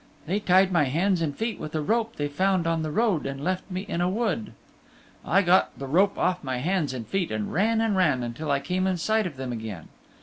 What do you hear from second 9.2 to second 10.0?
of them again.